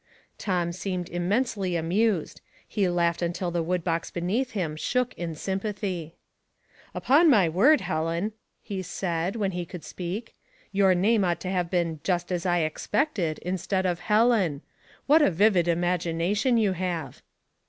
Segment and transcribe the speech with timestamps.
[0.39, 2.41] Tom seemed immensely amused.
[2.67, 6.13] He laughed until the wood box beneath him shook in sym pathy."
[6.95, 8.31] Upon my word, Helen,"
[8.63, 10.33] he said, wh€;n he could speak,
[10.71, 11.99] "your name ought to have been Raisins.
[11.99, 14.63] 19 'Just As I Expected' instead of 'Helen.*
[15.05, 17.21] What a vivid imagination you have